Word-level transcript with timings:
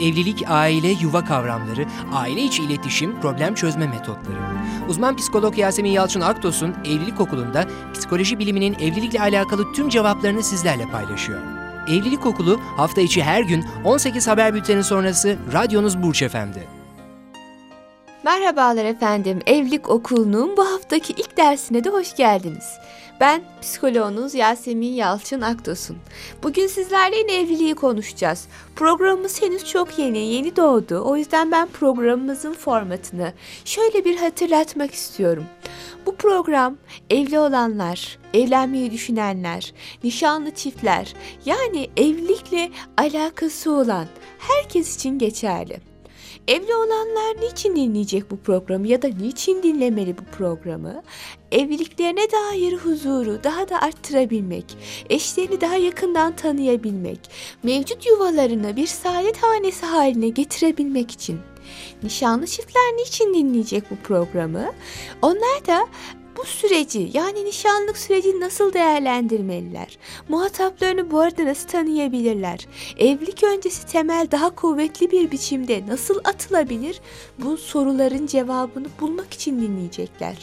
Evlilik, 0.00 0.44
aile, 0.48 0.88
yuva 0.88 1.24
kavramları, 1.24 1.86
aile 2.12 2.42
içi 2.42 2.62
iletişim, 2.62 3.20
problem 3.20 3.54
çözme 3.54 3.86
metotları. 3.86 4.38
Uzman 4.88 5.16
psikolog 5.16 5.58
Yasemin 5.58 5.90
Yalçın 5.90 6.20
Aktos'un 6.20 6.74
Evlilik 6.84 7.20
Okulu'nda 7.20 7.64
psikoloji 7.94 8.38
biliminin 8.38 8.74
evlilikle 8.74 9.20
alakalı 9.20 9.72
tüm 9.72 9.88
cevaplarını 9.88 10.42
sizlerle 10.42 10.84
paylaşıyor. 10.86 11.40
Evlilik 11.88 12.26
Okulu 12.26 12.60
hafta 12.76 13.00
içi 13.00 13.22
her 13.22 13.42
gün 13.42 13.64
18 13.84 14.28
haber 14.28 14.54
bülteni 14.54 14.84
sonrası 14.84 15.36
radyonuz 15.52 16.02
Burç 16.02 16.22
Efendi. 16.22 16.68
Merhabalar 18.24 18.84
efendim. 18.84 19.40
Evlilik 19.46 19.90
Okulu'nun 19.90 20.56
bu 20.56 20.66
haftaki 20.66 21.12
ilk 21.12 21.36
dersine 21.36 21.84
de 21.84 21.90
hoş 21.90 22.16
geldiniz. 22.16 22.64
Ben 23.20 23.42
psikoloğunuz 23.60 24.34
Yasemin 24.34 24.92
Yalçın 24.92 25.40
Akdosun. 25.40 25.96
Bugün 26.42 26.66
sizlerle 26.66 27.16
yine 27.16 27.34
evliliği 27.34 27.74
konuşacağız. 27.74 28.48
Programımız 28.76 29.42
henüz 29.42 29.64
çok 29.64 29.98
yeni, 29.98 30.18
yeni 30.18 30.56
doğdu. 30.56 31.02
O 31.04 31.16
yüzden 31.16 31.52
ben 31.52 31.68
programımızın 31.68 32.52
formatını 32.52 33.32
şöyle 33.64 34.04
bir 34.04 34.16
hatırlatmak 34.16 34.94
istiyorum. 34.94 35.44
Bu 36.06 36.16
program 36.16 36.76
evli 37.10 37.38
olanlar, 37.38 38.18
evlenmeyi 38.34 38.90
düşünenler, 38.90 39.72
nişanlı 40.04 40.50
çiftler 40.50 41.14
yani 41.44 41.88
evlilikle 41.96 42.70
alakası 42.96 43.72
olan 43.72 44.06
herkes 44.38 44.96
için 44.96 45.18
geçerli. 45.18 45.93
Evli 46.48 46.74
olanlar 46.74 47.40
niçin 47.40 47.76
dinleyecek 47.76 48.30
bu 48.30 48.36
programı 48.36 48.88
ya 48.88 49.02
da 49.02 49.08
niçin 49.08 49.62
dinlemeli 49.62 50.18
bu 50.18 50.24
programı? 50.24 51.02
Evliliklerine 51.52 52.30
dair 52.32 52.72
huzuru 52.72 53.44
daha 53.44 53.68
da 53.68 53.80
arttırabilmek, 53.80 54.64
eşlerini 55.10 55.60
daha 55.60 55.76
yakından 55.76 56.36
tanıyabilmek, 56.36 57.18
mevcut 57.62 58.06
yuvalarını 58.06 58.76
bir 58.76 58.86
saadet 58.86 59.36
hanesi 59.36 59.86
haline 59.86 60.28
getirebilmek 60.28 61.10
için. 61.10 61.40
Nişanlı 62.02 62.46
çiftler 62.46 62.96
niçin 62.96 63.34
dinleyecek 63.34 63.90
bu 63.90 63.96
programı? 63.96 64.72
Onlar 65.22 65.66
da 65.66 65.86
bu 66.36 66.44
süreci 66.44 67.10
yani 67.14 67.44
nişanlık 67.44 67.98
sürecini 67.98 68.40
nasıl 68.40 68.72
değerlendirmeliler? 68.72 69.98
Muhataplarını 70.28 71.10
bu 71.10 71.20
arada 71.20 71.44
nasıl 71.44 71.68
tanıyabilirler? 71.68 72.68
Evlilik 72.98 73.42
öncesi 73.42 73.86
temel 73.86 74.28
daha 74.30 74.50
kuvvetli 74.50 75.10
bir 75.10 75.30
biçimde 75.30 75.82
nasıl 75.88 76.20
atılabilir? 76.24 77.00
Bu 77.38 77.56
soruların 77.56 78.26
cevabını 78.26 78.86
bulmak 79.00 79.34
için 79.34 79.62
dinleyecekler. 79.62 80.36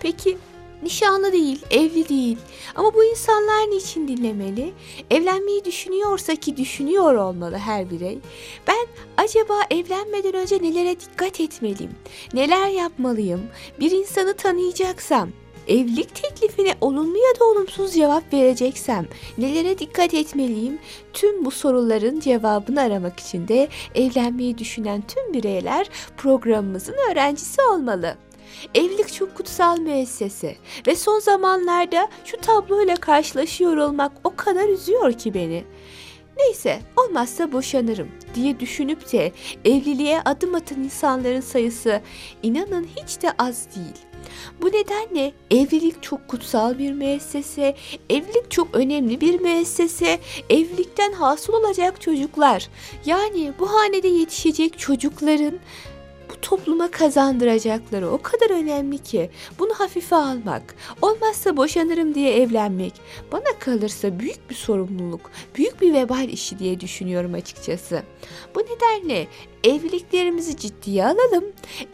Peki 0.00 0.38
Nişanlı 0.86 1.32
değil, 1.32 1.62
evli 1.70 2.08
değil. 2.08 2.38
Ama 2.74 2.94
bu 2.94 3.04
insanlar 3.04 3.70
niçin 3.70 4.08
dinlemeli? 4.08 4.72
Evlenmeyi 5.10 5.64
düşünüyorsa 5.64 6.34
ki 6.34 6.56
düşünüyor 6.56 7.14
olmalı 7.14 7.56
her 7.56 7.90
birey. 7.90 8.18
Ben 8.66 8.86
acaba 9.16 9.54
evlenmeden 9.70 10.34
önce 10.34 10.62
nelere 10.62 11.00
dikkat 11.00 11.40
etmeliyim? 11.40 11.90
Neler 12.34 12.68
yapmalıyım? 12.68 13.42
Bir 13.80 13.90
insanı 13.90 14.34
tanıyacaksam, 14.34 15.28
evlilik 15.68 16.14
teklifine 16.14 16.74
olumlu 16.80 17.18
ya 17.18 17.40
da 17.40 17.44
olumsuz 17.44 17.94
cevap 17.94 18.32
vereceksem 18.32 19.06
nelere 19.38 19.78
dikkat 19.78 20.14
etmeliyim? 20.14 20.78
Tüm 21.12 21.44
bu 21.44 21.50
soruların 21.50 22.20
cevabını 22.20 22.80
aramak 22.80 23.20
için 23.20 23.48
de 23.48 23.68
evlenmeyi 23.94 24.58
düşünen 24.58 25.02
tüm 25.08 25.32
bireyler 25.32 25.86
programımızın 26.16 26.94
öğrencisi 27.10 27.62
olmalı. 27.62 28.16
Evlilik 28.74 29.12
çok 29.12 29.34
kutsal 29.34 29.78
müessese 29.78 30.56
ve 30.86 30.96
son 30.96 31.18
zamanlarda 31.18 32.08
şu 32.24 32.36
tabloyla 32.36 32.96
karşılaşıyor 32.96 33.76
olmak 33.76 34.12
o 34.24 34.36
kadar 34.36 34.68
üzüyor 34.68 35.12
ki 35.12 35.34
beni. 35.34 35.64
Neyse 36.38 36.80
olmazsa 36.96 37.52
boşanırım 37.52 38.08
diye 38.34 38.60
düşünüp 38.60 39.12
de 39.12 39.32
evliliğe 39.64 40.20
adım 40.24 40.54
atan 40.54 40.82
insanların 40.82 41.40
sayısı 41.40 42.00
inanın 42.42 42.86
hiç 42.96 43.22
de 43.22 43.32
az 43.38 43.66
değil. 43.76 44.06
Bu 44.62 44.66
nedenle 44.66 45.32
evlilik 45.50 46.02
çok 46.02 46.28
kutsal 46.28 46.78
bir 46.78 46.92
müessese, 46.92 47.76
evlilik 48.10 48.50
çok 48.50 48.74
önemli 48.74 49.20
bir 49.20 49.40
müessese, 49.40 50.18
evlilikten 50.50 51.12
hasıl 51.12 51.52
olacak 51.52 52.00
çocuklar, 52.00 52.68
yani 53.06 53.52
bu 53.58 53.72
hanede 53.72 54.08
yetişecek 54.08 54.78
çocukların 54.78 55.58
bu 56.30 56.40
topluma 56.40 56.90
kazandıracakları 56.90 58.10
o 58.10 58.22
kadar 58.22 58.50
önemli 58.50 58.98
ki 58.98 59.30
bunu 59.58 59.74
hafife 59.74 60.16
almak, 60.16 60.74
olmazsa 61.02 61.56
boşanırım 61.56 62.14
diye 62.14 62.42
evlenmek 62.42 62.92
bana 63.32 63.58
kalırsa 63.58 64.18
büyük 64.18 64.50
bir 64.50 64.54
sorumluluk, 64.54 65.30
büyük 65.54 65.80
bir 65.80 65.94
vebal 65.94 66.28
işi 66.28 66.58
diye 66.58 66.80
düşünüyorum 66.80 67.34
açıkçası. 67.34 68.02
Bu 68.54 68.60
nedenle 68.60 69.26
evliliklerimizi 69.64 70.56
ciddiye 70.56 71.04
alalım, 71.04 71.44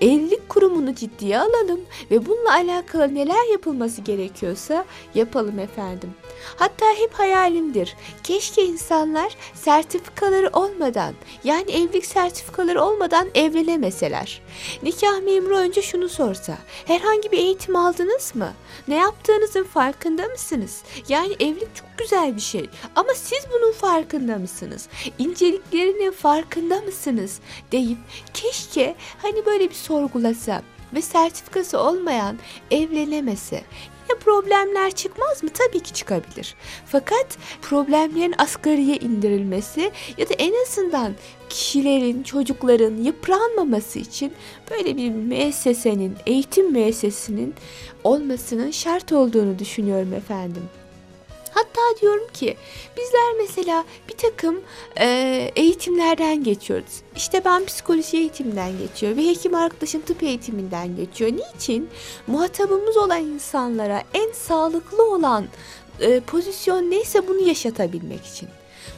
evlilik 0.00 0.48
kurumunu 0.48 0.94
ciddiye 0.94 1.38
alalım 1.38 1.80
ve 2.10 2.26
bununla 2.26 2.52
alakalı 2.52 3.14
neler 3.14 3.52
yapılması 3.52 4.00
gerekiyorsa 4.00 4.84
yapalım 5.14 5.58
efendim. 5.58 6.10
Hatta 6.56 6.86
hep 6.98 7.12
hayalimdir. 7.14 7.96
Keşke 8.22 8.64
insanlar 8.64 9.36
sertifikaları 9.54 10.50
olmadan 10.52 11.14
yani 11.44 11.70
evlilik 11.70 12.06
sertifikaları 12.06 12.82
olmadan 12.82 13.28
evlenemeseler. 13.34 14.21
Nikah 14.82 15.20
memuru 15.24 15.56
önce 15.56 15.82
şunu 15.82 16.08
sorsa. 16.08 16.58
Herhangi 16.86 17.32
bir 17.32 17.38
eğitim 17.38 17.76
aldınız 17.76 18.34
mı? 18.34 18.52
Ne 18.88 18.94
yaptığınızın 18.94 19.64
farkında 19.64 20.26
mısınız? 20.26 20.82
Yani 21.08 21.34
evlilik 21.34 21.76
çok 21.76 21.88
güzel 21.98 22.36
bir 22.36 22.40
şey 22.40 22.70
ama 22.96 23.14
siz 23.14 23.44
bunun 23.52 23.72
farkında 23.72 24.36
mısınız? 24.36 24.88
İnceliklerinin 25.18 26.12
farkında 26.12 26.80
mısınız? 26.80 27.40
deyip 27.72 27.98
keşke 28.34 28.94
hani 29.22 29.46
böyle 29.46 29.70
bir 29.70 29.74
sorgulasa 29.74 30.62
ve 30.94 31.02
sertifikası 31.02 31.78
olmayan 31.80 32.38
evlenemese 32.70 33.62
Yine 34.12 34.20
problemler 34.20 34.90
çıkmaz 34.90 35.42
mı? 35.42 35.50
Tabii 35.54 35.80
ki 35.80 35.92
çıkabilir. 35.92 36.54
Fakat 36.86 37.38
problemlerin 37.62 38.34
asgariye 38.38 38.96
indirilmesi 38.96 39.92
ya 40.18 40.28
da 40.28 40.34
en 40.34 40.52
azından 40.62 41.12
kişilerin, 41.48 42.22
çocukların 42.22 42.96
yıpranmaması 42.96 43.98
için 43.98 44.32
böyle 44.70 44.96
bir 44.96 45.10
müessesenin, 45.10 46.16
eğitim 46.26 46.72
müessesinin 46.72 47.54
olmasının 48.04 48.70
şart 48.70 49.12
olduğunu 49.12 49.58
düşünüyorum 49.58 50.12
efendim. 50.12 50.62
Hatta 51.54 52.00
diyorum 52.00 52.28
ki 52.32 52.56
bizler 52.96 53.32
mesela 53.38 53.84
bir 54.08 54.16
takım 54.16 54.60
e, 55.00 55.06
eğitimlerden 55.56 56.44
geçiyoruz. 56.44 57.02
İşte 57.16 57.44
ben 57.44 57.64
psikoloji 57.64 58.16
eğitiminden 58.16 58.78
geçiyor 58.78 59.16
ve 59.16 59.26
hekim 59.26 59.54
arkadaşım 59.54 60.02
tıp 60.02 60.22
eğitiminden 60.22 60.96
geçiyor. 60.96 61.32
Niçin? 61.32 61.88
Muhatabımız 62.26 62.96
olan 62.96 63.24
insanlara 63.24 64.02
en 64.14 64.32
sağlıklı 64.32 65.14
olan 65.14 65.46
e, 66.00 66.20
pozisyon 66.20 66.90
neyse 66.90 67.28
bunu 67.28 67.48
yaşatabilmek 67.48 68.26
için 68.26 68.48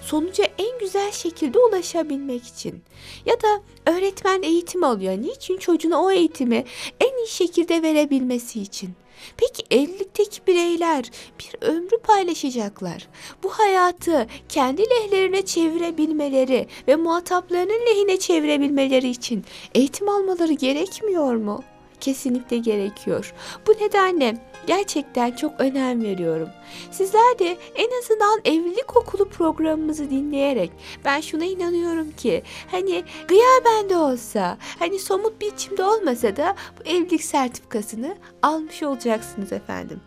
sonuca 0.03 0.45
en 0.59 0.79
güzel 0.79 1.13
şekilde 1.13 1.59
ulaşabilmek 1.59 2.47
için. 2.47 2.83
Ya 3.27 3.35
da 3.35 3.63
öğretmen 3.87 4.43
eğitim 4.43 4.85
alıyor. 4.85 5.13
Niçin? 5.13 5.57
Çocuğuna 5.57 6.03
o 6.03 6.11
eğitimi 6.11 6.65
en 7.01 7.25
iyi 7.25 7.29
şekilde 7.29 7.83
verebilmesi 7.83 8.61
için. 8.61 8.91
Peki 9.37 9.63
evlilikteki 9.71 10.47
bireyler 10.47 11.11
bir 11.39 11.69
ömrü 11.69 11.99
paylaşacaklar. 12.03 13.09
Bu 13.43 13.51
hayatı 13.51 14.27
kendi 14.49 14.83
lehlerine 14.83 15.43
çevirebilmeleri 15.43 16.67
ve 16.89 16.97
muhataplarının 16.97 17.87
lehine 17.87 18.19
çevirebilmeleri 18.19 19.09
için 19.09 19.45
eğitim 19.75 20.09
almaları 20.09 20.53
gerekmiyor 20.53 21.35
mu? 21.35 21.65
Kesinlikle 22.05 22.59
gerekiyor. 22.59 23.35
Bu 23.67 23.73
nedenle 23.73 24.37
gerçekten 24.67 25.33
çok 25.33 25.61
önem 25.61 26.03
veriyorum. 26.03 26.49
Sizler 26.91 27.39
de 27.39 27.57
en 27.75 27.99
azından 27.99 28.41
evlilik 28.45 28.97
okulu 28.97 29.29
programımızı 29.29 30.11
dinleyerek 30.11 30.71
ben 31.05 31.21
şuna 31.21 31.45
inanıyorum 31.45 32.11
ki 32.11 32.43
hani 32.71 33.05
gıyaben 33.29 33.89
de 33.89 33.97
olsa 33.97 34.59
hani 34.79 34.99
somut 34.99 35.41
bir 35.41 35.53
biçimde 35.53 35.85
olmasa 35.85 36.37
da 36.37 36.55
bu 36.79 36.89
evlilik 36.89 37.25
sertifikasını 37.25 38.17
almış 38.43 38.83
olacaksınız 38.83 39.53
efendim. 39.53 40.01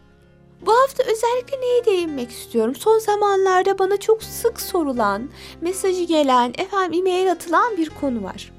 Bu 0.62 0.72
hafta 0.72 1.04
özellikle 1.04 1.62
neye 1.62 1.86
değinmek 1.86 2.32
istiyorum? 2.32 2.76
Son 2.76 3.00
zamanlarda 3.00 3.80
bana 3.80 3.98
çok 3.98 4.24
sık 4.24 4.62
sorulan, 4.62 5.30
mesajı 5.62 6.04
gelen, 6.04 6.54
efendim 6.58 7.00
e-mail 7.00 7.32
atılan 7.32 7.78
bir 7.78 7.90
konu 7.90 8.24
var. 8.24 8.57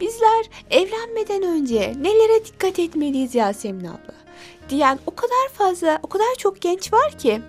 Bizler 0.00 0.50
evlenmeden 0.70 1.42
önce 1.42 1.94
nelere 2.00 2.44
dikkat 2.44 2.78
etmeliyiz 2.78 3.34
Yasemin 3.34 3.84
abla? 3.84 4.16
diyen 4.68 4.98
o 5.06 5.14
kadar 5.14 5.48
fazla, 5.52 5.98
o 6.02 6.06
kadar 6.06 6.34
çok 6.38 6.60
genç 6.60 6.92
var 6.92 7.18
ki 7.18 7.40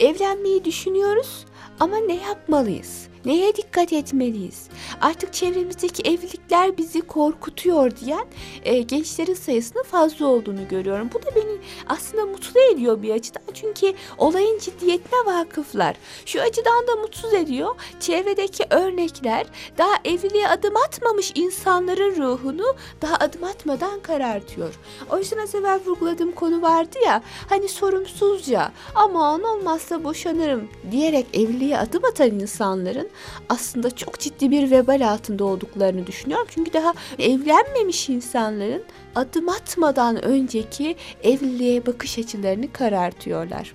evlenmeyi 0.00 0.64
düşünüyoruz 0.64 1.44
ama 1.80 1.96
ne 1.96 2.14
yapmalıyız? 2.14 3.08
Neye 3.26 3.56
dikkat 3.56 3.92
etmeliyiz? 3.92 4.68
Artık 5.00 5.32
çevremizdeki 5.32 6.02
evlilikler 6.02 6.78
bizi 6.78 7.00
korkutuyor 7.00 7.96
diyen 7.96 8.26
e, 8.64 8.78
gençlerin 8.78 9.34
sayısının 9.34 9.82
fazla 9.82 10.26
olduğunu 10.26 10.68
görüyorum. 10.68 11.10
Bu 11.14 11.22
da 11.22 11.34
beni 11.36 11.58
aslında 11.86 12.26
mutlu 12.26 12.60
ediyor 12.60 13.02
bir 13.02 13.10
açıdan. 13.10 13.42
Çünkü 13.54 13.92
olayın 14.18 14.58
ciddiyetine 14.58 15.18
vakıflar. 15.26 15.96
Şu 16.26 16.40
açıdan 16.40 16.86
da 16.86 16.96
mutsuz 16.96 17.34
ediyor. 17.34 17.74
Çevredeki 18.00 18.64
örnekler 18.70 19.46
daha 19.78 19.94
evliliğe 20.04 20.48
adım 20.48 20.76
atmamış 20.76 21.32
insanların 21.34 22.16
ruhunu 22.16 22.76
daha 23.02 23.16
adım 23.16 23.44
atmadan 23.44 24.00
karartıyor. 24.00 24.74
O 25.10 25.18
yüzden 25.18 25.38
az 25.38 25.54
evvel 25.54 25.80
vurguladığım 25.86 26.32
konu 26.32 26.62
vardı 26.62 26.98
ya 27.04 27.22
hani 27.48 27.68
sorumsuzca 27.68 28.72
aman 28.94 29.42
olmazsa 29.42 30.04
boşanırım 30.04 30.68
diyerek 30.90 31.26
evliliğe 31.32 31.78
adım 31.78 32.04
atan 32.04 32.30
insanların 32.30 33.10
aslında 33.48 33.96
çok 33.96 34.18
ciddi 34.18 34.50
bir 34.50 34.70
vebal 34.70 35.08
altında 35.08 35.44
olduklarını 35.44 36.06
düşünüyorum. 36.06 36.46
Çünkü 36.50 36.72
daha 36.72 36.94
evlenmemiş 37.18 38.08
insanların 38.08 38.84
adım 39.14 39.48
atmadan 39.48 40.24
önceki 40.24 40.96
evliliğe 41.22 41.86
bakış 41.86 42.18
açılarını 42.18 42.72
karartıyorlar. 42.72 43.74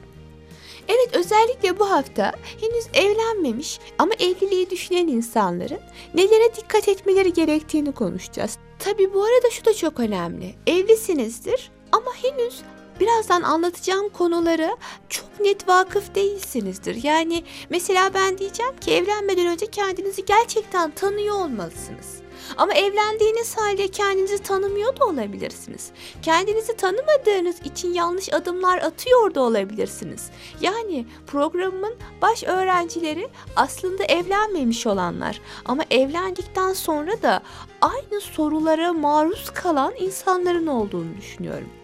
Evet 0.87 1.15
özellikle 1.15 1.79
bu 1.79 1.91
hafta 1.91 2.31
henüz 2.61 2.85
evlenmemiş 2.93 3.79
ama 3.97 4.13
evliliği 4.13 4.69
düşünen 4.69 5.07
insanların 5.07 5.79
nelere 6.13 6.55
dikkat 6.55 6.87
etmeleri 6.87 7.33
gerektiğini 7.33 7.91
konuşacağız. 7.91 8.57
Tabi 8.79 9.13
bu 9.13 9.23
arada 9.23 9.49
şu 9.51 9.65
da 9.65 9.73
çok 9.73 9.99
önemli. 9.99 10.55
Evlisinizdir 10.67 11.71
ama 11.91 12.11
henüz 12.21 12.61
birazdan 13.01 13.41
anlatacağım 13.41 14.09
konulara 14.09 14.77
çok 15.09 15.39
net 15.39 15.67
vakıf 15.67 16.15
değilsinizdir. 16.15 17.03
Yani 17.03 17.43
mesela 17.69 18.13
ben 18.13 18.37
diyeceğim 18.37 18.77
ki 18.77 18.93
evlenmeden 18.93 19.47
önce 19.47 19.65
kendinizi 19.65 20.25
gerçekten 20.25 20.91
tanıyor 20.91 21.35
olmalısınız. 21.35 22.21
Ama 22.57 22.73
evlendiğiniz 22.73 23.57
halde 23.57 23.87
kendinizi 23.87 24.37
tanımıyor 24.37 24.99
da 24.99 25.05
olabilirsiniz. 25.05 25.91
Kendinizi 26.21 26.75
tanımadığınız 26.75 27.61
için 27.65 27.93
yanlış 27.93 28.33
adımlar 28.33 28.77
atıyor 28.77 29.35
da 29.35 29.41
olabilirsiniz. 29.41 30.29
Yani 30.61 31.05
programımın 31.27 31.95
baş 32.21 32.43
öğrencileri 32.43 33.27
aslında 33.55 34.03
evlenmemiş 34.03 34.87
olanlar 34.87 35.41
ama 35.65 35.83
evlendikten 35.91 36.73
sonra 36.73 37.21
da 37.21 37.41
aynı 37.81 38.21
sorulara 38.21 38.93
maruz 38.93 39.49
kalan 39.49 39.93
insanların 39.99 40.67
olduğunu 40.67 41.17
düşünüyorum. 41.17 41.80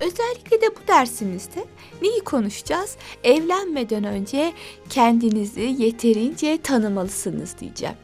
Özellikle 0.00 0.60
de 0.60 0.66
bu 0.76 0.88
dersimizde 0.88 1.64
neyi 2.02 2.20
konuşacağız? 2.20 2.96
Evlenmeden 3.24 4.04
önce 4.04 4.52
kendinizi 4.90 5.74
yeterince 5.78 6.58
tanımalısınız 6.62 7.58
diyeceğim. 7.60 7.94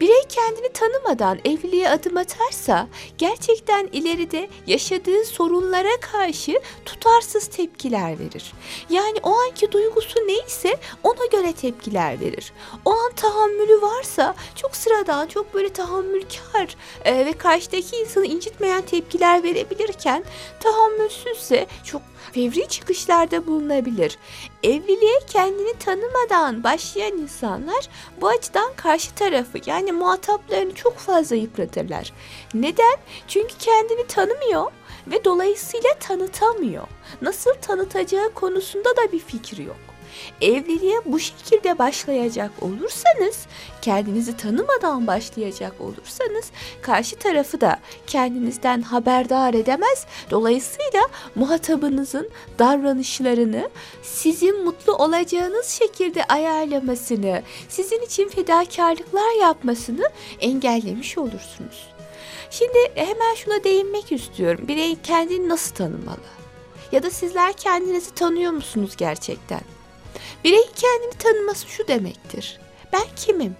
Birey 0.00 0.22
kendini 0.28 0.72
tanımadan 0.72 1.38
evliliğe 1.44 1.90
adım 1.90 2.16
atarsa 2.16 2.88
gerçekten 3.18 3.88
ileride 3.92 4.48
yaşadığı 4.66 5.24
sorunlara 5.24 6.00
karşı 6.00 6.60
tutarsız 6.84 7.46
tepkiler 7.46 8.18
verir. 8.18 8.52
Yani 8.90 9.18
o 9.22 9.34
anki 9.34 9.72
duygusu 9.72 10.18
neyse 10.26 10.76
ona 11.02 11.26
göre 11.32 11.52
tepkiler 11.52 12.20
verir. 12.20 12.52
O 12.84 12.90
an 12.90 13.12
tahammülü 13.16 13.82
varsa 13.82 14.34
çok 14.56 14.76
sıradan, 14.76 15.26
çok 15.26 15.54
böyle 15.54 15.72
tahammülkar 15.72 16.76
e, 17.04 17.26
ve 17.26 17.32
karşıdaki 17.32 17.96
insanı 17.96 18.26
incitmeyen 18.26 18.82
tepkiler 18.82 19.42
verebilirken 19.42 20.24
tahammülsüzse 20.60 21.66
çok 21.84 22.02
fevri 22.32 22.68
çıkışlarda 22.68 23.46
bulunabilir. 23.46 24.18
Evliliğe 24.62 25.20
kendini 25.26 25.78
tanımadan 25.78 26.64
başlayan 26.64 27.18
insanlar 27.18 27.88
bu 28.20 28.28
açıdan 28.28 28.72
karşı 28.76 29.14
tarafı 29.14 29.58
yani 29.66 29.92
muhataplarını 29.92 30.74
çok 30.74 30.98
fazla 30.98 31.36
yıpratırlar. 31.36 32.12
Neden? 32.54 32.96
Çünkü 33.28 33.54
kendini 33.58 34.06
tanımıyor 34.06 34.72
ve 35.06 35.24
dolayısıyla 35.24 35.90
tanıtamıyor. 36.00 36.86
Nasıl 37.22 37.54
tanıtacağı 37.54 38.34
konusunda 38.34 38.96
da 38.96 39.12
bir 39.12 39.18
fikri 39.18 39.62
yok. 39.62 39.89
Evliliğe 40.40 41.00
bu 41.06 41.18
şekilde 41.18 41.78
başlayacak 41.78 42.50
olursanız, 42.60 43.46
kendinizi 43.82 44.36
tanımadan 44.36 45.06
başlayacak 45.06 45.80
olursanız 45.80 46.50
karşı 46.82 47.16
tarafı 47.16 47.60
da 47.60 47.80
kendinizden 48.06 48.82
haberdar 48.82 49.54
edemez. 49.54 50.06
Dolayısıyla 50.30 51.02
muhatabınızın 51.34 52.30
davranışlarını 52.58 53.70
sizin 54.02 54.64
mutlu 54.64 54.92
olacağınız 54.94 55.66
şekilde 55.66 56.24
ayarlamasını, 56.24 57.42
sizin 57.68 58.02
için 58.02 58.28
fedakarlıklar 58.28 59.40
yapmasını 59.40 60.10
engellemiş 60.40 61.18
olursunuz. 61.18 61.90
Şimdi 62.50 62.78
hemen 62.94 63.34
şuna 63.34 63.64
değinmek 63.64 64.12
istiyorum. 64.12 64.64
Birey 64.68 64.96
kendini 65.02 65.48
nasıl 65.48 65.74
tanımalı? 65.74 66.16
Ya 66.92 67.02
da 67.02 67.10
sizler 67.10 67.52
kendinizi 67.52 68.14
tanıyor 68.14 68.52
musunuz 68.52 68.96
gerçekten? 68.96 69.60
Bireyin 70.44 70.70
kendini 70.76 71.18
tanıması 71.18 71.68
şu 71.68 71.88
demektir. 71.88 72.60
Ben 72.92 73.06
kimim? 73.16 73.56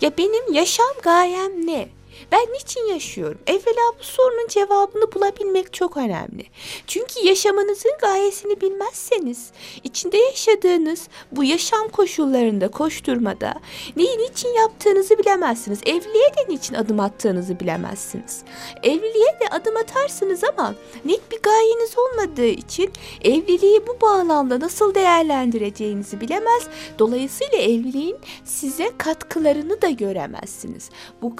Ya 0.00 0.18
benim 0.18 0.52
yaşam 0.52 0.92
gayem 1.02 1.66
ne? 1.66 1.88
Ben 2.32 2.52
niçin 2.52 2.86
yaşıyorum? 2.86 3.38
Evvela 3.46 3.92
bu 3.98 4.04
sorunun 4.04 4.48
cevabını 4.48 5.12
bulabilmek 5.12 5.72
çok 5.72 5.96
önemli. 5.96 6.44
Çünkü 6.86 7.26
yaşamınızın 7.26 7.92
gayesini 8.00 8.60
bilmezseniz, 8.60 9.50
içinde 9.84 10.16
yaşadığınız 10.16 11.08
bu 11.32 11.44
yaşam 11.44 11.88
koşullarında, 11.88 12.68
koşturmada 12.68 13.54
neyi 13.96 14.18
niçin 14.18 14.54
yaptığınızı 14.54 15.18
bilemezsiniz. 15.18 15.80
Evliliğe 15.86 16.28
de 16.28 16.52
niçin 16.52 16.74
adım 16.74 17.00
attığınızı 17.00 17.60
bilemezsiniz. 17.60 18.42
Evliliğe 18.82 19.40
de 19.40 19.48
adım 19.50 19.76
atarsınız 19.76 20.44
ama 20.44 20.74
net 21.04 21.32
bir 21.32 21.42
gayeniz 21.42 21.98
olmadığı 21.98 22.46
için 22.46 22.92
evliliği 23.24 23.86
bu 23.86 24.00
bağlamda 24.00 24.60
nasıl 24.60 24.94
değerlendireceğinizi 24.94 26.20
bilemez. 26.20 26.62
Dolayısıyla 26.98 27.58
evliliğin 27.58 28.16
size 28.44 28.92
katkılarını 28.98 29.82
da 29.82 29.90
göremezsiniz. 29.90 30.90
Bu 31.22 31.36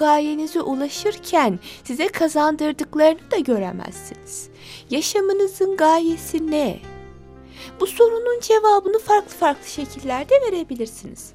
ulaşırken 0.63 1.59
size 1.85 2.09
kazandırdıklarını 2.09 3.31
da 3.31 3.39
göremezsiniz. 3.39 4.49
Yaşamınızın 4.91 5.77
gayesi 5.77 6.51
ne? 6.51 6.79
Bu 7.81 7.87
sorunun 7.87 8.41
cevabını 8.41 8.99
farklı 8.99 9.37
farklı 9.37 9.69
şekillerde 9.69 10.35
verebilirsiniz. 10.41 11.33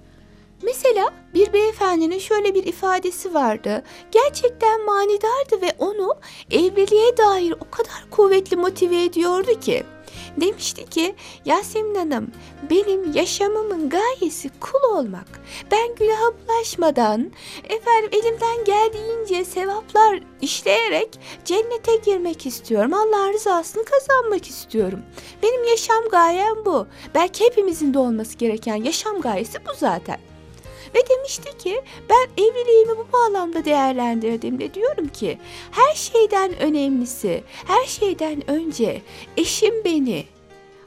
Mesela 0.63 1.09
bir 1.33 1.53
beyefendinin 1.53 2.19
şöyle 2.19 2.55
bir 2.55 2.63
ifadesi 2.65 3.33
vardı. 3.33 3.83
Gerçekten 4.11 4.85
manidardı 4.85 5.61
ve 5.61 5.75
onu 5.79 6.15
evliliğe 6.51 7.17
dair 7.17 7.51
o 7.51 7.69
kadar 7.71 8.09
kuvvetli 8.11 8.57
motive 8.57 9.03
ediyordu 9.03 9.59
ki. 9.59 9.83
Demişti 10.37 10.85
ki 10.85 11.15
Yasemin 11.45 11.95
Hanım 11.95 12.31
benim 12.69 13.13
yaşamımın 13.13 13.89
gayesi 13.89 14.49
kul 14.59 14.97
olmak. 14.97 15.27
Ben 15.71 15.95
günaha 15.95 16.33
bulaşmadan 16.47 17.31
efendim 17.63 18.09
elimden 18.11 18.63
geldiğince 18.65 19.45
sevaplar 19.45 20.19
işleyerek 20.41 21.19
cennete 21.45 21.95
girmek 21.95 22.45
istiyorum. 22.45 22.93
Allah 22.93 23.33
rızasını 23.33 23.83
kazanmak 23.85 24.47
istiyorum. 24.47 24.99
Benim 25.43 25.63
yaşam 25.63 26.09
gayem 26.11 26.65
bu. 26.65 26.87
Belki 27.15 27.45
hepimizin 27.45 27.93
de 27.93 27.99
olması 27.99 28.37
gereken 28.37 28.75
yaşam 28.75 29.21
gayesi 29.21 29.57
bu 29.65 29.73
zaten. 29.77 30.17
Ve 30.95 30.99
demişti 31.09 31.57
ki 31.57 31.81
ben 32.09 32.43
evliliğimi 32.43 32.97
bu 32.97 33.07
bağlamda 33.13 33.65
değerlendirdiğimde 33.65 34.73
diyorum 34.73 35.07
ki 35.07 35.37
her 35.71 35.95
şeyden 35.95 36.59
önemlisi, 36.59 37.43
her 37.67 37.85
şeyden 37.85 38.49
önce 38.49 39.01
eşim 39.37 39.83
beni, 39.85 40.25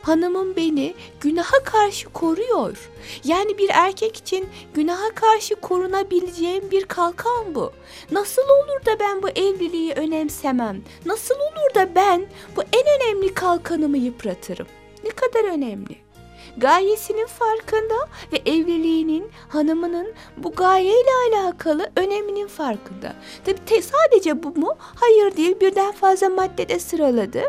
hanımım 0.02 0.56
beni 0.56 0.94
günaha 1.20 1.64
karşı 1.64 2.08
koruyor. 2.08 2.90
Yani 3.24 3.58
bir 3.58 3.70
erkek 3.72 4.16
için 4.16 4.48
günaha 4.74 5.14
karşı 5.14 5.54
korunabileceğim 5.54 6.70
bir 6.70 6.84
kalkan 6.84 7.54
bu. 7.54 7.72
Nasıl 8.10 8.42
olur 8.42 8.84
da 8.86 9.00
ben 9.00 9.22
bu 9.22 9.28
evliliği 9.28 9.92
önemsemem? 9.92 10.82
Nasıl 11.06 11.34
olur 11.34 11.74
da 11.74 11.94
ben 11.94 12.26
bu 12.56 12.62
en 12.62 13.00
önemli 13.00 13.34
kalkanımı 13.34 13.98
yıpratırım? 13.98 14.66
Ne 15.04 15.10
kadar 15.10 15.44
önemli 15.44 16.09
gayesinin 16.56 17.26
farkında 17.26 17.94
ve 18.32 18.50
evliliğinin 18.50 19.30
hanımının 19.48 20.12
bu 20.36 20.52
gayeyle 20.52 21.10
alakalı 21.30 21.90
öneminin 21.96 22.46
farkında. 22.46 23.12
Tabi 23.44 23.82
sadece 23.82 24.42
bu 24.42 24.60
mu? 24.60 24.76
Hayır 24.78 25.36
değil 25.36 25.60
birden 25.60 25.92
fazla 25.92 26.28
maddede 26.28 26.78
sıraladı. 26.78 27.42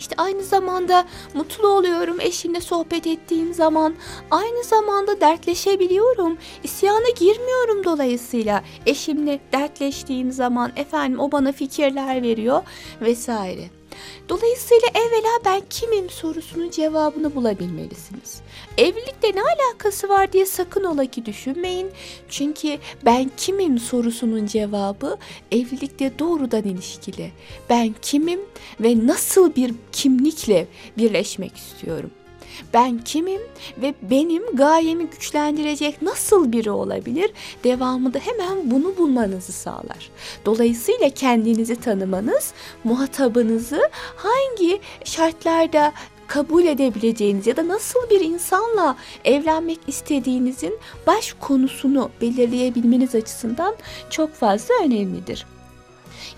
İşte 0.00 0.14
aynı 0.18 0.42
zamanda 0.42 1.04
mutlu 1.34 1.68
oluyorum 1.68 2.20
eşimle 2.20 2.60
sohbet 2.60 3.06
ettiğim 3.06 3.54
zaman. 3.54 3.94
Aynı 4.30 4.64
zamanda 4.64 5.20
dertleşebiliyorum. 5.20 6.38
İsyana 6.64 7.10
girmiyorum 7.18 7.84
dolayısıyla. 7.84 8.62
Eşimle 8.86 9.40
dertleştiğim 9.52 10.32
zaman 10.32 10.72
efendim 10.76 11.20
o 11.20 11.32
bana 11.32 11.52
fikirler 11.52 12.22
veriyor 12.22 12.62
vesaire. 13.00 13.79
Dolayısıyla 14.28 14.88
evvela 14.94 15.44
ben 15.44 15.62
kimim 15.70 16.10
sorusunun 16.10 16.70
cevabını 16.70 17.34
bulabilmelisiniz. 17.34 18.40
Evlilikle 18.78 19.34
ne 19.34 19.42
alakası 19.42 20.08
var 20.08 20.32
diye 20.32 20.46
sakın 20.46 20.84
ola 20.84 21.06
ki 21.06 21.26
düşünmeyin. 21.26 21.90
Çünkü 22.28 22.78
ben 23.04 23.30
kimim 23.36 23.78
sorusunun 23.78 24.46
cevabı 24.46 25.18
evlilikle 25.52 26.18
doğrudan 26.18 26.62
ilişkili. 26.62 27.32
Ben 27.70 27.94
kimim 28.02 28.40
ve 28.80 29.06
nasıl 29.06 29.54
bir 29.54 29.74
kimlikle 29.92 30.66
birleşmek 30.98 31.56
istiyorum? 31.56 32.10
Ben 32.74 32.98
kimim 32.98 33.40
ve 33.82 33.94
benim 34.02 34.56
gayemi 34.56 35.06
güçlendirecek 35.06 36.02
nasıl 36.02 36.52
biri 36.52 36.70
olabilir? 36.70 37.30
Devamında 37.64 38.18
hemen 38.18 38.70
bunu 38.70 38.96
bulmanızı 38.96 39.52
sağlar. 39.52 40.10
Dolayısıyla 40.46 41.10
kendinizi 41.10 41.76
tanımanız, 41.76 42.52
muhatabınızı 42.84 43.90
hangi 44.16 44.80
şartlarda 45.04 45.92
kabul 46.26 46.64
edebileceğiniz 46.64 47.46
ya 47.46 47.56
da 47.56 47.68
nasıl 47.68 48.10
bir 48.10 48.20
insanla 48.20 48.96
evlenmek 49.24 49.78
istediğinizin 49.86 50.78
baş 51.06 51.32
konusunu 51.40 52.10
belirleyebilmeniz 52.20 53.14
açısından 53.14 53.74
çok 54.10 54.34
fazla 54.34 54.74
önemlidir. 54.84 55.46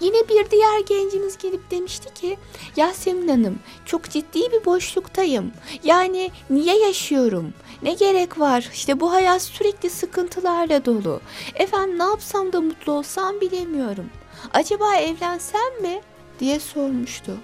Yine 0.01 0.29
bir 0.29 0.51
diğer 0.51 0.81
gencimiz 0.81 1.39
gelip 1.39 1.71
demişti 1.71 2.15
ki 2.15 2.39
Yasemin 2.77 3.29
Hanım 3.29 3.59
çok 3.85 4.11
ciddi 4.11 4.53
bir 4.53 4.65
boşluktayım. 4.65 5.53
Yani 5.85 6.31
niye 6.51 6.79
yaşıyorum? 6.79 7.55
Ne 7.83 7.93
gerek 7.93 8.39
var? 8.39 8.71
İşte 8.75 9.01
bu 9.01 9.13
hayat 9.13 9.43
sürekli 9.43 9.91
sıkıntılarla 9.91 10.85
dolu. 10.85 11.21
Efendim 11.55 11.99
ne 11.99 12.03
yapsam 12.05 12.53
da 12.53 12.61
mutlu 12.61 12.93
olsam 12.93 13.41
bilemiyorum. 13.41 14.11
Acaba 14.53 14.97
evlensem 14.97 15.83
mi? 15.83 16.01
diye 16.41 16.61
sormuştu. 16.61 17.37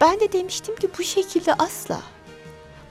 Ben 0.00 0.20
de 0.20 0.32
demiştim 0.32 0.76
ki 0.76 0.88
bu 0.98 1.02
şekilde 1.02 1.54
asla. 1.54 2.02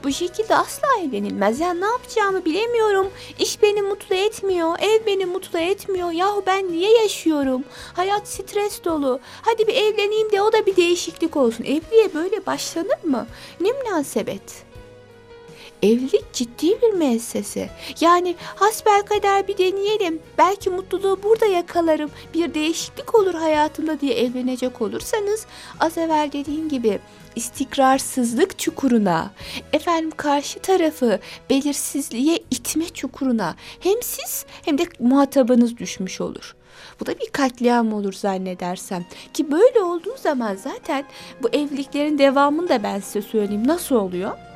Bu 0.04 0.12
şekilde 0.12 0.56
asla 0.56 0.88
evlenilmez. 1.02 1.60
Yani 1.60 1.80
ne 1.80 1.86
yapacağımı 1.86 2.44
bilemiyorum. 2.44 3.10
İş 3.38 3.62
beni 3.62 3.82
mutlu 3.82 4.16
etmiyor. 4.16 4.76
Ev 4.80 5.06
beni 5.06 5.26
mutlu 5.26 5.58
etmiyor. 5.58 6.10
Yahu 6.10 6.42
ben 6.46 6.72
niye 6.72 7.02
yaşıyorum? 7.02 7.64
Hayat 7.92 8.28
stres 8.28 8.84
dolu. 8.84 9.20
Hadi 9.42 9.66
bir 9.66 9.74
evleneyim 9.74 10.32
de 10.32 10.42
o 10.42 10.52
da 10.52 10.66
bir 10.66 10.76
değişiklik 10.76 11.36
olsun. 11.36 11.64
Evliliğe 11.64 12.14
böyle 12.14 12.46
başlanır 12.46 13.04
mı? 13.04 13.26
Ne 13.60 13.72
münasebet? 13.72 14.69
Evlilik 15.82 16.32
ciddi 16.32 16.82
bir 16.82 16.92
müessese. 16.92 17.70
Yani 18.00 18.34
hasbelkader 18.40 19.48
bir 19.48 19.58
deneyelim. 19.58 20.18
Belki 20.38 20.70
mutluluğu 20.70 21.22
burada 21.22 21.46
yakalarım. 21.46 22.10
Bir 22.34 22.54
değişiklik 22.54 23.14
olur 23.14 23.34
hayatımda 23.34 24.00
diye 24.00 24.14
evlenecek 24.14 24.82
olursanız 24.82 25.46
az 25.80 25.98
evvel 25.98 26.32
dediğim 26.32 26.68
gibi 26.68 26.98
istikrarsızlık 27.36 28.58
çukuruna, 28.58 29.30
efendim 29.72 30.10
karşı 30.16 30.58
tarafı 30.58 31.20
belirsizliğe 31.50 32.38
itme 32.50 32.88
çukuruna 32.88 33.54
hem 33.80 34.02
siz 34.02 34.46
hem 34.64 34.78
de 34.78 34.86
muhatabınız 35.00 35.76
düşmüş 35.76 36.20
olur. 36.20 36.56
Bu 37.00 37.06
da 37.06 37.18
bir 37.18 37.30
katliam 37.32 37.92
olur 37.92 38.12
zannedersem. 38.12 39.04
Ki 39.34 39.50
böyle 39.50 39.80
olduğu 39.80 40.16
zaman 40.16 40.54
zaten 40.54 41.04
bu 41.42 41.48
evliliklerin 41.48 42.18
devamını 42.18 42.68
da 42.68 42.82
ben 42.82 43.00
size 43.00 43.22
söyleyeyim. 43.22 43.66
Nasıl 43.66 43.94
oluyor? 43.96 44.49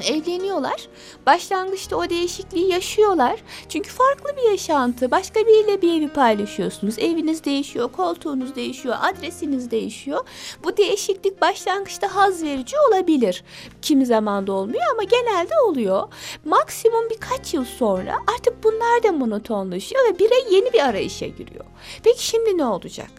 Evleniyorlar. 0.00 0.88
Başlangıçta 1.26 1.96
o 1.96 2.10
değişikliği 2.10 2.72
yaşıyorlar. 2.72 3.40
Çünkü 3.68 3.90
farklı 3.90 4.36
bir 4.36 4.50
yaşantı. 4.50 5.10
Başka 5.10 5.40
biriyle 5.40 5.82
bir 5.82 5.98
evi 5.98 6.08
paylaşıyorsunuz. 6.08 6.98
Eviniz 6.98 7.44
değişiyor, 7.44 7.92
koltuğunuz 7.92 8.54
değişiyor, 8.54 8.96
adresiniz 9.00 9.70
değişiyor. 9.70 10.20
Bu 10.64 10.76
değişiklik 10.76 11.40
başlangıçta 11.40 12.14
haz 12.14 12.42
verici 12.42 12.76
olabilir. 12.88 13.44
Kimi 13.82 14.06
zaman 14.06 14.46
da 14.46 14.52
olmuyor 14.52 14.84
ama 14.92 15.02
genelde 15.02 15.54
oluyor. 15.68 16.08
Maksimum 16.44 17.10
birkaç 17.10 17.54
yıl 17.54 17.64
sonra 17.64 18.16
artık 18.36 18.64
bunlar 18.64 19.02
da 19.02 19.12
monotonlaşıyor 19.12 20.04
ve 20.04 20.18
birey 20.18 20.44
yeni 20.50 20.72
bir 20.72 20.88
arayışa 20.88 21.26
giriyor. 21.26 21.64
Peki 22.02 22.26
şimdi 22.26 22.58
ne 22.58 22.64
olacak? 22.64 23.10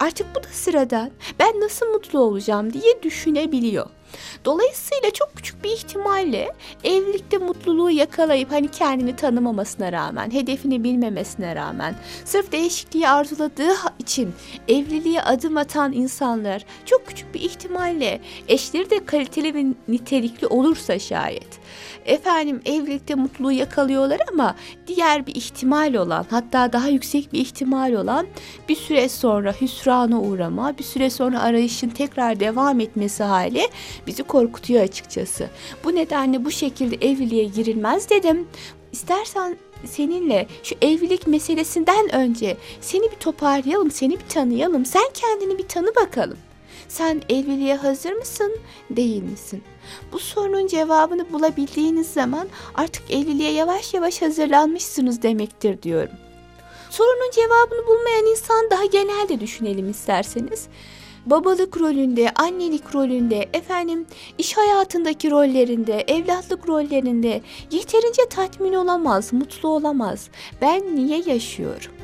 Artık 0.00 0.26
bu 0.34 0.42
da 0.42 0.48
sıradan. 0.52 1.10
Ben 1.38 1.60
nasıl 1.60 1.86
mutlu 1.86 2.18
olacağım 2.18 2.72
diye 2.72 3.02
düşünebiliyor. 3.02 3.86
Dolayısıyla 4.44 5.10
çok 5.10 5.36
küçük 5.36 5.64
bir 5.64 5.70
ihtimalle 5.70 6.52
evlilikte 6.84 7.38
mutluluğu 7.38 7.90
yakalayıp 7.90 8.52
hani 8.52 8.68
kendini 8.68 9.16
tanımamasına 9.16 9.92
rağmen, 9.92 10.30
hedefini 10.30 10.84
bilmemesine 10.84 11.56
rağmen, 11.56 11.94
sırf 12.24 12.52
değişikliği 12.52 13.08
arzuladığı 13.08 13.72
için 13.98 14.34
evliliğe 14.68 15.22
adım 15.22 15.56
atan 15.56 15.92
insanlar 15.92 16.64
çok 16.84 17.06
küçük 17.06 17.34
bir 17.34 17.40
ihtimalle 17.40 18.20
eşleri 18.48 18.90
de 18.90 19.04
kaliteli 19.04 19.54
ve 19.54 19.66
nitelikli 19.88 20.46
olursa 20.46 20.98
şayet 20.98 21.58
efendim 22.08 22.60
evlilikte 22.64 23.14
mutluluğu 23.14 23.52
yakalıyorlar 23.52 24.20
ama 24.32 24.54
diğer 24.86 25.26
bir 25.26 25.34
ihtimal 25.34 25.94
olan 25.94 26.26
hatta 26.30 26.72
daha 26.72 26.88
yüksek 26.88 27.32
bir 27.32 27.40
ihtimal 27.40 27.92
olan 27.92 28.26
bir 28.68 28.76
süre 28.76 29.08
sonra 29.08 29.52
hüsrana 29.60 30.20
uğrama, 30.20 30.78
bir 30.78 30.84
süre 30.84 31.10
sonra 31.10 31.40
arayışın 31.40 31.88
tekrar 31.88 32.40
devam 32.40 32.80
etmesi 32.80 33.22
hali 33.22 33.68
bizi 34.08 34.22
korkutuyor 34.22 34.82
açıkçası. 34.82 35.50
Bu 35.84 35.94
nedenle 35.94 36.44
bu 36.44 36.50
şekilde 36.50 37.08
evliliğe 37.08 37.44
girilmez 37.44 38.10
dedim. 38.10 38.48
İstersen 38.92 39.56
seninle 39.84 40.46
şu 40.62 40.74
evlilik 40.82 41.26
meselesinden 41.26 42.14
önce 42.14 42.56
seni 42.80 43.02
bir 43.02 43.16
toparlayalım, 43.16 43.90
seni 43.90 44.12
bir 44.12 44.28
tanıyalım. 44.28 44.86
Sen 44.86 45.04
kendini 45.14 45.58
bir 45.58 45.68
tanı 45.68 45.94
bakalım. 45.96 46.38
Sen 46.88 47.22
evliliğe 47.28 47.74
hazır 47.74 48.12
mısın, 48.12 48.52
değil 48.90 49.22
misin? 49.22 49.62
Bu 50.12 50.18
sorunun 50.18 50.66
cevabını 50.66 51.32
bulabildiğiniz 51.32 52.06
zaman 52.06 52.48
artık 52.74 53.10
evliliğe 53.10 53.52
yavaş 53.52 53.94
yavaş 53.94 54.22
hazırlanmışsınız 54.22 55.22
demektir 55.22 55.82
diyorum. 55.82 56.14
Sorunun 56.90 57.30
cevabını 57.30 57.86
bulmayan 57.86 58.26
insan 58.26 58.70
daha 58.70 58.84
genelde 58.84 59.40
düşünelim 59.40 59.90
isterseniz 59.90 60.68
babalık 61.26 61.80
rolünde, 61.80 62.30
annelik 62.30 62.94
rolünde, 62.94 63.48
efendim 63.52 64.06
iş 64.38 64.56
hayatındaki 64.56 65.30
rollerinde, 65.30 66.04
evlatlık 66.08 66.68
rollerinde 66.68 67.40
yeterince 67.70 68.22
tatmin 68.30 68.72
olamaz, 68.72 69.32
mutlu 69.32 69.68
olamaz. 69.68 70.28
Ben 70.62 70.96
niye 70.96 71.22
yaşıyorum? 71.26 71.97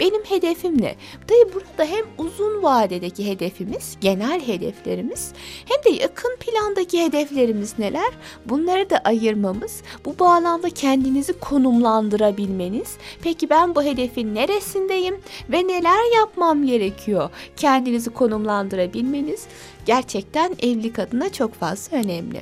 Benim 0.00 0.24
hedefim 0.24 0.82
ne? 0.82 0.94
Tabi 1.26 1.54
burada 1.54 1.90
hem 1.90 2.04
uzun 2.18 2.62
vadedeki 2.62 3.26
hedefimiz, 3.26 3.96
genel 4.00 4.46
hedeflerimiz 4.46 5.32
hem 5.64 5.92
de 5.92 6.02
yakın 6.02 6.36
plandaki 6.36 7.04
hedeflerimiz 7.04 7.78
neler? 7.78 8.10
Bunları 8.46 8.90
da 8.90 8.98
ayırmamız, 8.98 9.82
bu 10.04 10.18
bağlamda 10.18 10.70
kendinizi 10.70 11.32
konumlandırabilmeniz. 11.32 12.96
Peki 13.22 13.50
ben 13.50 13.74
bu 13.74 13.82
hedefin 13.82 14.34
neresindeyim 14.34 15.20
ve 15.48 15.66
neler 15.66 16.16
yapmam 16.16 16.66
gerekiyor? 16.66 17.30
Kendinizi 17.56 18.10
konumlandırabilmeniz 18.10 19.46
gerçekten 19.86 20.56
evlilik 20.62 20.98
adına 20.98 21.32
çok 21.32 21.54
fazla 21.54 21.96
önemli. 21.96 22.40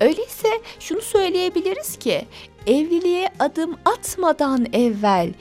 Öyleyse 0.00 0.48
şunu 0.80 1.00
söyleyebiliriz 1.00 1.96
ki 1.96 2.22
evliliğe 2.66 3.28
adım 3.38 3.76
atmadan 3.84 4.66
evvel 4.72 5.32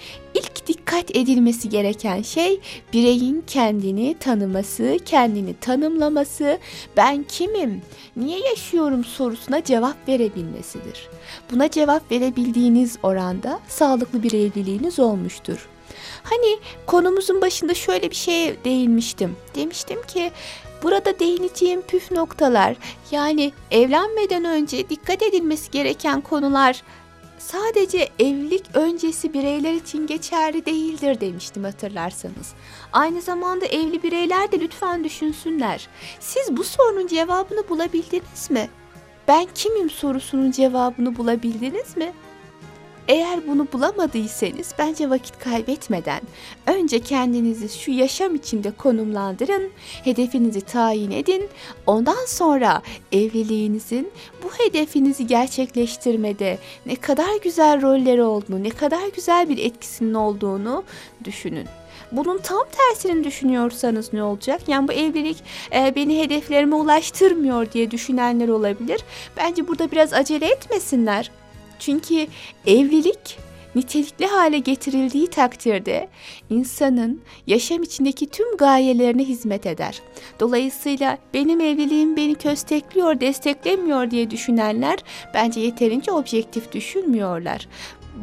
dikkat 0.68 1.16
edilmesi 1.16 1.70
gereken 1.70 2.22
şey 2.22 2.60
bireyin 2.94 3.44
kendini 3.48 4.16
tanıması, 4.20 4.98
kendini 5.06 5.54
tanımlaması, 5.54 6.60
ben 6.98 7.24
kimim, 7.24 7.82
niye 8.16 8.40
yaşıyorum 8.40 9.04
sorusuna 9.04 9.64
cevap 9.64 10.08
verebilmesidir. 10.08 11.10
Buna 11.52 11.72
cevap 11.72 12.12
verebildiğiniz 12.12 12.98
oranda 13.04 13.60
sağlıklı 13.68 14.24
bir 14.24 14.34
evliliğiniz 14.34 15.00
olmuştur. 15.00 15.70
Hani 16.24 16.60
konumuzun 16.86 17.42
başında 17.42 17.74
şöyle 17.74 18.10
bir 18.10 18.16
şeye 18.16 18.56
değinmiştim. 18.66 19.36
Demiştim 19.56 20.04
ki 20.08 20.32
Burada 20.84 21.20
değineceğim 21.20 21.82
püf 21.82 22.12
noktalar 22.12 22.76
yani 23.12 23.52
evlenmeden 23.72 24.46
önce 24.46 24.90
dikkat 24.90 25.24
edilmesi 25.24 25.72
gereken 25.72 26.22
konular 26.22 26.84
sadece 27.44 28.10
evlilik 28.20 28.64
öncesi 28.74 29.34
bireyler 29.34 29.74
için 29.74 30.08
geçerli 30.08 30.66
değildir 30.66 31.22
demiştim 31.22 31.64
hatırlarsanız. 31.64 32.54
Aynı 32.94 33.22
zamanda 33.22 33.66
evli 33.66 34.04
bireyler 34.04 34.52
de 34.52 34.60
lütfen 34.60 35.04
düşünsünler. 35.04 35.88
Siz 36.20 36.58
bu 36.58 36.64
sorunun 36.64 37.08
cevabını 37.08 37.70
bulabildiniz 37.70 38.52
mi? 38.52 38.70
Ben 39.28 39.48
kimim 39.56 39.90
sorusunun 39.90 40.52
cevabını 40.52 41.18
bulabildiniz 41.18 41.98
mi? 41.98 42.14
Eğer 43.08 43.48
bunu 43.48 43.68
bulamadıysanız 43.74 44.74
bence 44.80 45.10
vakit 45.10 45.40
kaybetmeden 45.40 46.22
önce 46.68 47.00
kendinizi 47.00 47.80
şu 47.80 47.92
yaşam 47.92 48.36
içinde 48.36 48.72
konumlandırın, 48.72 49.70
hedefinizi 50.04 50.62
tayin 50.62 51.12
edin. 51.12 51.50
Ondan 51.88 52.26
sonra 52.28 52.82
evliliğinizin 53.12 54.12
bu 54.44 54.50
hedefinizi 54.66 55.28
gerçekleştirmede 55.28 56.58
ne 56.86 56.96
kadar 56.96 57.42
güzel 57.44 57.82
rolleri 57.82 58.24
olduğunu, 58.24 58.64
ne 58.64 58.70
kadar 58.70 59.08
güzel 59.16 59.50
bir 59.50 59.58
etkisinin 59.58 60.14
olduğunu 60.14 60.84
düşünün. 61.24 61.68
Bunun 62.12 62.38
tam 62.38 62.64
tersini 62.72 63.24
düşünüyorsanız 63.24 64.14
ne 64.14 64.24
olacak? 64.24 64.62
Yani 64.68 64.88
bu 64.88 64.92
evlilik 64.92 65.38
e, 65.76 65.96
beni 65.96 66.22
hedeflerime 66.24 66.76
ulaştırmıyor 66.76 67.72
diye 67.72 67.92
düşünenler 67.92 68.48
olabilir. 68.48 69.02
Bence 69.38 69.68
burada 69.68 69.92
biraz 69.92 70.14
acele 70.14 70.46
etmesinler. 70.46 71.32
Çünkü 71.86 72.28
evlilik 72.66 73.38
nitelikli 73.76 74.26
hale 74.26 74.60
getirildiği 74.60 75.28
takdirde 75.28 76.10
insanın 76.50 77.22
yaşam 77.48 77.84
içindeki 77.84 78.30
tüm 78.30 78.58
gayelerine 78.58 79.24
hizmet 79.24 79.66
eder. 79.66 80.02
Dolayısıyla 80.40 81.18
benim 81.34 81.62
evliliğim 81.62 82.16
beni 82.16 82.36
köstekliyor, 82.36 83.20
desteklemiyor 83.20 84.12
diye 84.12 84.32
düşünenler 84.32 85.00
bence 85.34 85.60
yeterince 85.60 86.12
objektif 86.12 86.72
düşünmüyorlar. 86.72 87.68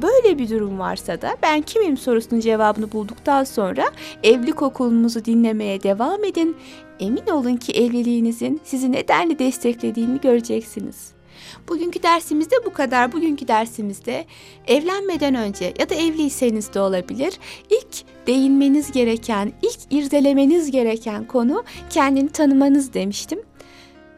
Böyle 0.03 0.39
bir 0.39 0.51
durum 0.51 0.79
varsa 0.79 1.23
da 1.23 1.37
ben 1.43 1.63
kimim 1.63 1.97
sorusunun 1.97 2.41
cevabını 2.41 2.93
bulduktan 2.93 3.45
sonra 3.45 3.91
evlilik 4.23 4.63
okulumuzu 4.63 5.25
dinlemeye 5.25 5.83
devam 5.83 6.25
edin. 6.25 6.57
Emin 7.01 7.27
olun 7.27 7.57
ki 7.57 7.73
evliliğinizin 7.73 8.61
sizi 8.65 8.93
nedenle 8.93 9.39
desteklediğini 9.39 10.21
göreceksiniz. 10.21 11.20
Bugünkü 11.69 12.03
dersimizde 12.03 12.57
bu 12.67 12.73
kadar. 12.73 13.13
Bugünkü 13.13 13.49
dersimizde 13.49 14.25
evlenmeden 14.67 15.35
önce 15.35 15.75
ya 15.79 15.91
da 15.91 15.95
evliyseniz 15.95 16.75
de 16.75 16.81
olabilir. 16.81 17.39
İlk 17.71 18.27
değinmeniz 18.27 18.93
gereken, 18.93 19.53
ilk 19.63 19.79
irdelemeniz 19.91 20.71
gereken 20.71 21.25
konu 21.25 21.65
kendini 21.91 22.29
tanımanız 22.29 22.95
demiştim. 22.95 23.41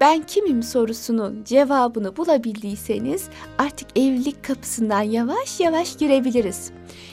Ben 0.03 0.23
kimim 0.27 0.63
sorusunun 0.63 1.45
cevabını 1.45 2.17
bulabildiyseniz 2.17 3.29
artık 3.59 3.99
evlilik 3.99 4.45
kapısından 4.45 5.03
yavaş 5.03 5.61
yavaş 5.61 5.97
girebiliriz. 5.97 6.71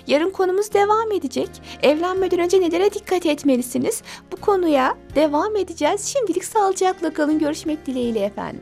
Yarın 0.08 0.30
konumuz 0.30 0.74
devam 0.74 1.12
edecek. 1.12 1.50
Evlenmeden 1.84 2.40
önce 2.40 2.62
nelere 2.62 2.94
dikkat 2.94 3.26
etmelisiniz? 3.26 4.02
Bu 4.32 4.36
konuya 4.36 4.98
devam 5.16 5.56
edeceğiz. 5.56 6.06
Şimdilik 6.06 6.46
sağlıcakla 6.46 7.14
kalın. 7.14 7.40
Görüşmek 7.40 7.86
dileğiyle 7.86 8.20
efendim. 8.20 8.62